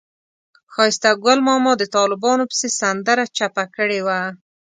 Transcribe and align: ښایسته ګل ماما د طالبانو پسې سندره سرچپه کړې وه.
ښایسته 0.73 1.09
ګل 1.23 1.39
ماما 1.47 1.73
د 1.77 1.83
طالبانو 1.95 2.43
پسې 2.51 2.67
سندره 2.79 3.23
سرچپه 3.27 3.63
کړې 3.75 3.99
وه. 4.05 4.19